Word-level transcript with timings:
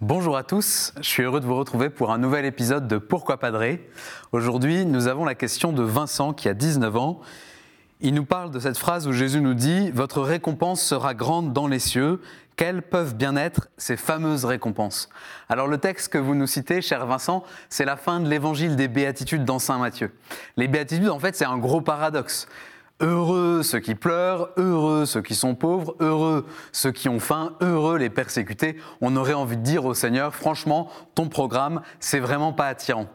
à 0.00 0.42
tous, 0.44 0.92
je 1.00 1.08
suis 1.08 1.22
heureux 1.24 1.40
de 1.40 1.46
vous 1.46 1.56
retrouver 1.56 1.90
pour 1.90 2.12
un 2.12 2.18
nouvel 2.18 2.44
épisode 2.44 2.86
de 2.86 2.98
Pourquoi 2.98 3.38
Padré. 3.38 3.90
Aujourd'hui, 4.30 4.86
nous 4.86 5.08
avons 5.08 5.24
la 5.24 5.34
question 5.34 5.72
de 5.72 5.82
Vincent 5.82 6.32
qui 6.32 6.48
a 6.48 6.54
19 6.54 6.96
ans. 6.96 7.20
Il 8.00 8.14
nous 8.14 8.24
parle 8.24 8.52
de 8.52 8.60
cette 8.60 8.78
phrase 8.78 9.08
où 9.08 9.12
Jésus 9.12 9.40
nous 9.40 9.54
dit 9.54 9.90
Votre 9.90 10.22
récompense 10.22 10.82
sera 10.82 11.14
grande 11.14 11.52
dans 11.52 11.66
les 11.66 11.80
cieux. 11.80 12.20
Quelles 12.54 12.82
peuvent 12.82 13.16
bien 13.16 13.34
être 13.34 13.68
ces 13.76 13.96
fameuses 13.96 14.44
récompenses? 14.44 15.08
Alors 15.48 15.66
le 15.66 15.78
texte 15.78 16.12
que 16.12 16.18
vous 16.18 16.36
nous 16.36 16.46
citez, 16.46 16.80
cher 16.80 17.04
Vincent, 17.06 17.42
c'est 17.68 17.84
la 17.84 17.96
fin 17.96 18.20
de 18.20 18.28
l'évangile 18.28 18.76
des 18.76 18.88
béatitudes 18.88 19.44
dans 19.44 19.58
Saint 19.58 19.78
Matthieu. 19.78 20.12
Les 20.56 20.68
béatitudes, 20.68 21.08
en 21.08 21.18
fait, 21.18 21.34
c'est 21.34 21.44
un 21.44 21.58
gros 21.58 21.80
paradoxe. 21.80 22.46
Heureux 23.00 23.62
ceux 23.62 23.78
qui 23.78 23.94
pleurent, 23.94 24.48
heureux 24.56 25.06
ceux 25.06 25.22
qui 25.22 25.36
sont 25.36 25.54
pauvres, 25.54 25.94
heureux 26.00 26.44
ceux 26.72 26.90
qui 26.90 27.08
ont 27.08 27.20
faim, 27.20 27.52
heureux 27.60 27.96
les 27.96 28.10
persécutés. 28.10 28.76
On 29.00 29.14
aurait 29.14 29.34
envie 29.34 29.56
de 29.56 29.62
dire 29.62 29.84
au 29.84 29.94
Seigneur, 29.94 30.34
franchement, 30.34 30.90
ton 31.14 31.28
programme, 31.28 31.82
c'est 32.00 32.18
vraiment 32.18 32.52
pas 32.52 32.66
attirant. 32.66 33.06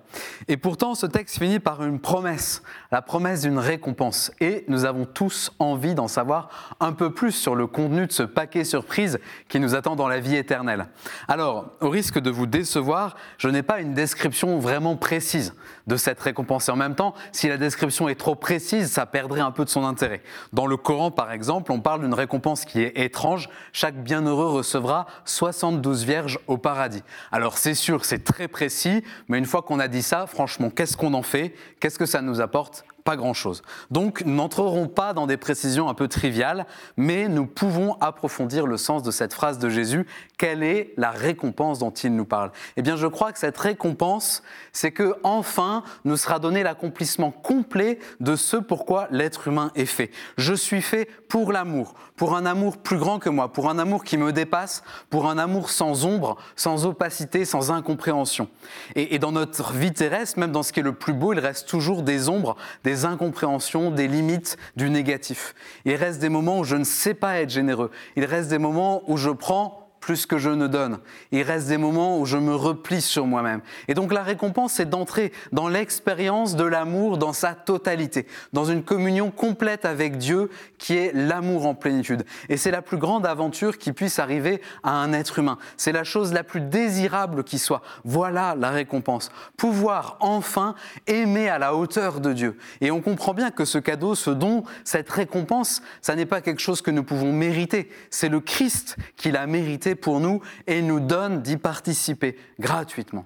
Et 0.48 0.56
pourtant, 0.56 0.96
ce 0.96 1.06
texte 1.06 1.38
finit 1.38 1.60
par 1.60 1.84
une 1.84 2.00
promesse, 2.00 2.64
la 2.94 3.02
promesse 3.02 3.42
d'une 3.42 3.60
récompense. 3.60 4.32
Et 4.40 4.64
nous 4.70 4.86
avons 4.86 5.04
tous 5.04 5.52
envie 5.60 5.96
d'en 5.96 6.08
savoir 6.08 6.76
un 6.80 6.94
peu 6.94 7.14
plus 7.14 7.34
sur 7.34 7.56
le 7.56 7.68
contenu 7.68 8.08
de 8.08 8.12
ce 8.14 8.24
paquet 8.24 8.64
surprise 8.64 9.20
qui 9.50 9.60
nous 9.60 9.76
attend 9.76 9.98
dans 9.98 10.08
la 10.08 10.20
vie 10.20 10.36
éternelle. 10.36 10.88
Alors, 11.28 11.72
au 11.82 11.90
risque 11.90 12.20
de 12.20 12.30
vous 12.30 12.46
décevoir, 12.46 13.16
je 13.38 13.50
n'ai 13.50 13.64
pas 13.64 13.82
une 13.82 13.94
description 13.94 14.60
vraiment 14.60 14.96
précise 14.96 15.56
de 15.88 15.98
cette 15.98 16.22
récompense. 16.22 16.70
Et 16.70 16.72
en 16.72 16.78
même 16.78 16.96
temps, 16.96 17.16
si 17.34 17.50
la 17.50 17.58
description 17.58 18.08
est 18.08 18.16
trop 18.16 18.36
précise, 18.36 18.90
ça 18.90 19.06
perdrait 19.06 19.42
un 19.42 19.52
peu 19.52 19.66
de 19.66 19.70
intérêt. 19.82 20.22
Dans 20.54 20.68
le 20.68 20.78
Coran, 20.78 21.12
par 21.12 21.32
exemple, 21.32 21.72
on 21.72 21.80
parle 21.80 22.02
d'une 22.02 22.14
récompense 22.14 22.66
qui 22.66 22.82
est 22.82 22.98
étrange. 22.98 23.50
Chaque 23.72 23.96
bienheureux 23.96 24.48
recevra 24.48 25.08
72 25.26 26.06
vierges 26.06 26.40
au 26.48 26.58
paradis. 26.58 27.04
Alors 27.32 27.58
c'est 27.58 27.74
sûr, 27.74 28.06
c'est 28.06 28.24
très 28.24 28.48
précis, 28.48 29.04
mais 29.28 29.40
une 29.40 29.46
fois 29.46 29.62
qu'on 29.62 29.80
a 29.80 29.88
dit 29.88 30.04
ça, 30.04 30.28
franchement, 30.28 30.70
qu'est-ce 30.70 30.96
qu'on 30.96 31.14
en 31.14 31.24
fait? 31.24 31.56
Qu'est-ce 31.80 31.98
que 31.98 32.06
ça 32.06 32.22
nous 32.22 32.42
apporte? 32.42 32.86
Pas 33.04 33.16
grand-chose. 33.16 33.62
Donc, 33.92 34.24
n'entrerons 34.26 34.88
pas 34.88 35.14
dans 35.14 35.28
des 35.28 35.38
précisions 35.38 35.90
un 35.90 35.94
peu 35.94 36.08
triviales, 36.08 36.66
mais 36.98 37.28
nous 37.28 37.46
pouvons 37.46 37.98
approfondir 38.00 38.66
le 38.66 38.78
sens 38.78 39.04
de 39.04 39.12
cette 39.12 39.34
phrase 39.34 39.60
de 39.60 39.70
Jésus. 39.70 40.06
Quelle 40.38 40.64
est 40.64 40.94
la 40.98 41.12
récompense 41.12 41.80
dont 41.80 41.92
il 41.92 42.16
nous 42.16 42.26
parle? 42.26 42.52
Eh 42.78 42.82
bien, 42.82 42.96
je 42.96 43.08
crois 43.08 43.32
que 43.32 43.40
cette 43.40 43.58
récompense, 43.58 44.44
c'est 44.72 44.92
que 44.92 45.16
enfin 45.24 45.84
nous 46.06 46.18
sera 46.18 46.40
donné 46.40 46.64
l'accomplissement 46.64 47.32
complet 47.32 48.00
de 48.20 48.36
ce 48.36 48.58
pourquoi 48.58 49.08
l'être 49.12 49.48
humain 49.48 49.72
est 49.76 49.86
fait. 49.86 50.12
Je 50.38 50.54
suis 50.54 50.82
fait 50.82 51.10
pour 51.28 51.52
l'amour, 51.52 51.96
pour 52.16 52.36
un 52.36 52.46
amour 52.46 52.78
plus 52.78 52.98
grand 52.98 53.20
que 53.20 53.30
moi, 53.30 53.52
pour 53.52 53.70
un 53.70 53.80
amour 53.80 54.04
qui 54.04 54.18
me 54.18 54.32
dépasse, 54.32 54.84
pour 55.10 55.30
un 55.30 55.38
amour 55.38 55.70
sans 55.70 56.06
ombre, 56.06 56.38
sans 56.56 56.86
opacité, 56.86 57.46
sans 57.46 57.72
incompréhension. 57.72 58.48
Et, 58.96 59.16
et 59.16 59.20
dans 59.20 59.32
notre 59.32 59.74
vie 59.74 59.94
terrestre, 59.94 60.40
même 60.40 60.52
dans 60.52 60.64
ce 60.64 60.72
qui 60.72 60.80
est 60.80 60.84
le 60.84 60.94
plus 60.94 61.14
beau, 61.14 61.34
il 61.34 61.40
reste 61.40 61.68
toujours 61.68 62.04
des 62.04 62.30
ombres, 62.30 62.56
des 62.84 62.93
des 62.94 63.06
incompréhensions, 63.06 63.90
des 63.90 64.08
limites, 64.08 64.56
du 64.76 64.92
négatif. 64.92 65.56
Il 65.84 65.96
reste 65.96 66.20
des 66.20 66.30
moments 66.30 66.60
où 66.60 66.64
je 66.64 66.76
ne 66.76 66.84
sais 66.84 67.16
pas 67.16 67.42
être 67.42 67.50
généreux. 67.50 67.90
Il 68.16 68.24
reste 68.24 68.50
des 68.50 68.60
moments 68.60 69.02
où 69.10 69.18
je 69.18 69.32
prends 69.32 69.83
plus 70.04 70.26
que 70.26 70.38
je 70.38 70.50
ne 70.50 70.68
donne. 70.68 71.00
Il 71.32 71.44
reste 71.44 71.70
des 71.70 71.78
moments 71.78 72.20
où 72.20 72.26
je 72.26 72.36
me 72.36 72.54
replie 72.54 73.02
sur 73.02 73.26
moi-même. 73.26 73.62
Et 73.88 73.94
donc 73.94 74.12
la 74.12 74.22
récompense, 74.22 74.74
c'est 74.74 74.90
d'entrer 74.90 75.32
dans 75.54 75.70
l'expérience 75.70 76.58
de 76.58 76.66
l'amour 76.66 77.18
dans 77.18 77.32
sa 77.32 77.54
totalité, 77.54 78.28
dans 78.52 78.66
une 78.66 78.84
communion 78.84 79.32
complète 79.32 79.86
avec 79.86 80.18
Dieu 80.18 80.50
qui 80.78 80.98
est 80.98 81.14
l'amour 81.14 81.66
en 81.66 81.74
plénitude. 81.74 82.26
Et 82.50 82.58
c'est 82.58 82.70
la 82.70 82.82
plus 82.82 82.98
grande 82.98 83.26
aventure 83.26 83.78
qui 83.78 83.94
puisse 83.94 84.20
arriver 84.20 84.62
à 84.84 84.92
un 84.92 85.14
être 85.14 85.40
humain. 85.40 85.58
C'est 85.78 85.94
la 85.94 86.04
chose 86.04 86.34
la 86.34 86.44
plus 86.44 86.60
désirable 86.60 87.46
qui 87.46 87.58
soit. 87.58 87.82
Voilà 88.04 88.56
la 88.60 88.72
récompense. 88.72 89.32
Pouvoir 89.56 90.18
enfin 90.20 90.76
aimer 91.08 91.48
à 91.48 91.60
la 91.60 91.76
hauteur 91.76 92.20
de 92.20 92.34
Dieu. 92.34 92.58
Et 92.82 92.92
on 92.92 93.00
comprend 93.00 93.34
bien 93.34 93.52
que 93.52 93.64
ce 93.64 93.78
cadeau, 93.78 94.16
ce 94.16 94.32
don, 94.32 94.66
cette 94.84 95.10
récompense, 95.10 95.82
ça 96.02 96.14
n'est 96.18 96.26
pas 96.26 96.42
quelque 96.42 96.62
chose 96.62 96.82
que 96.82 96.92
nous 96.92 97.04
pouvons 97.04 97.32
mériter. 97.32 97.90
C'est 98.10 98.28
le 98.28 98.42
Christ 98.42 98.98
qui 99.16 99.32
l'a 99.32 99.48
mérité 99.48 99.93
pour 99.96 100.20
nous 100.20 100.42
et 100.68 100.82
nous 100.82 101.00
donne 101.00 101.42
d'y 101.42 101.58
participer 101.58 102.38
gratuitement. 102.60 103.26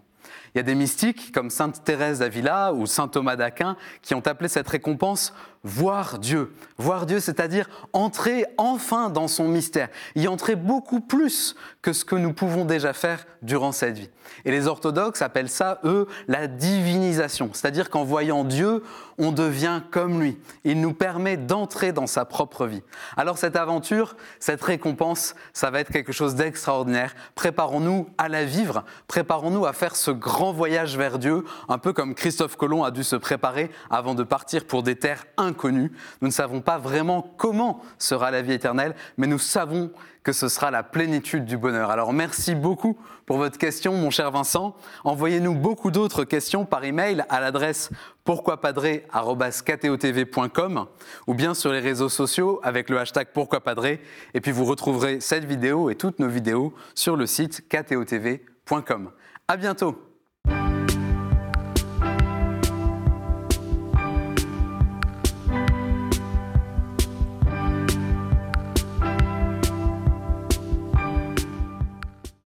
Il 0.57 0.61
y 0.61 0.61
a 0.61 0.63
des 0.63 0.73
mystiques 0.73 1.31
comme 1.31 1.51
Sainte 1.51 1.83
Thérèse 1.83 2.17
d'Avila 2.17 2.73
ou 2.73 2.87
Saint 2.87 3.07
Thomas 3.07 3.35
d'Aquin 3.35 3.77
qui 4.01 4.15
ont 4.15 4.25
appelé 4.25 4.49
cette 4.49 4.67
récompense 4.67 5.31
voir 5.63 6.17
Dieu. 6.19 6.53
Voir 6.77 7.05
Dieu, 7.05 7.19
c'est-à-dire 7.19 7.69
entrer 7.93 8.45
enfin 8.57 9.09
dans 9.09 9.27
son 9.27 9.47
mystère, 9.47 9.89
y 10.15 10.27
entrer 10.27 10.55
beaucoup 10.55 11.01
plus 11.01 11.55
que 11.81 11.93
ce 11.93 12.05
que 12.05 12.15
nous 12.15 12.33
pouvons 12.33 12.65
déjà 12.65 12.93
faire 12.93 13.25
durant 13.41 13.71
cette 13.71 13.97
vie. 13.97 14.09
Et 14.45 14.51
les 14.51 14.67
orthodoxes 14.67 15.21
appellent 15.21 15.49
ça, 15.49 15.79
eux, 15.83 16.07
la 16.27 16.47
divinisation, 16.47 17.49
c'est-à-dire 17.53 17.89
qu'en 17.89 18.03
voyant 18.03 18.43
Dieu, 18.43 18.83
on 19.17 19.31
devient 19.31 19.81
comme 19.91 20.21
lui. 20.21 20.37
Il 20.63 20.79
nous 20.81 20.93
permet 20.93 21.37
d'entrer 21.37 21.91
dans 21.91 22.07
sa 22.07 22.25
propre 22.25 22.65
vie. 22.65 22.83
Alors 23.15 23.37
cette 23.37 23.55
aventure, 23.55 24.15
cette 24.39 24.63
récompense, 24.63 25.35
ça 25.53 25.71
va 25.71 25.79
être 25.79 25.91
quelque 25.91 26.11
chose 26.11 26.35
d'extraordinaire. 26.35 27.15
Préparons-nous 27.35 28.09
à 28.17 28.29
la 28.29 28.45
vivre, 28.45 28.83
préparons-nous 29.07 29.65
à 29.65 29.73
faire 29.73 29.95
ce 29.95 30.11
grand 30.11 30.46
voyage 30.53 30.97
vers 30.97 31.19
Dieu, 31.19 31.43
un 31.69 31.77
peu 31.77 31.93
comme 31.93 32.15
Christophe 32.15 32.55
Colomb 32.55 32.83
a 32.83 32.91
dû 32.91 33.03
se 33.03 33.15
préparer 33.15 33.69
avant 33.89 34.15
de 34.15 34.23
partir 34.23 34.65
pour 34.65 34.83
des 34.83 34.95
terres 34.95 35.25
inconnu. 35.37 35.91
Nous 36.21 36.27
ne 36.27 36.33
savons 36.33 36.61
pas 36.61 36.77
vraiment 36.77 37.33
comment 37.37 37.81
sera 37.97 38.31
la 38.31 38.41
vie 38.41 38.53
éternelle, 38.53 38.95
mais 39.17 39.27
nous 39.27 39.39
savons 39.39 39.91
que 40.27 40.33
ce 40.33 40.49
sera 40.49 40.69
la 40.71 40.83
plénitude 40.83 41.45
du 41.45 41.55
bonheur. 41.55 41.89
Alors 41.89 42.11
merci 42.11 42.53
beaucoup 42.53 42.97
pour 43.25 43.37
votre 43.37 43.57
question, 43.57 43.93
mon 43.93 44.09
cher 44.09 44.29
Vincent. 44.29 44.75
Envoyez-nous 45.05 45.55
beaucoup 45.55 45.89
d'autres 45.89 46.25
questions 46.25 46.65
par 46.65 46.83
email 46.83 47.23
à 47.29 47.39
l'adresse 47.39 47.91
pourquoipadré.com 48.25 50.85
ou 51.27 51.33
bien 51.33 51.53
sur 51.53 51.71
les 51.71 51.79
réseaux 51.79 52.09
sociaux 52.09 52.59
avec 52.61 52.89
le 52.89 52.99
hashtag 52.99 53.29
pourquoipadré. 53.33 54.01
Et 54.33 54.41
puis 54.41 54.51
vous 54.51 54.65
retrouverez 54.65 55.21
cette 55.21 55.45
vidéo 55.45 55.89
et 55.89 55.95
toutes 55.95 56.19
nos 56.19 56.27
vidéos 56.27 56.73
sur 56.93 57.15
le 57.15 57.25
site 57.25 57.65
ktotv.com. 57.69 59.11
À 59.47 59.55
bientôt! 59.55 60.06